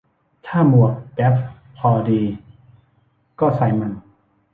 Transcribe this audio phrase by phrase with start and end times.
[0.47, 1.35] ถ้าหมวกแก๊ป
[1.77, 2.21] พอดี
[3.39, 3.91] ก็ใส่มัน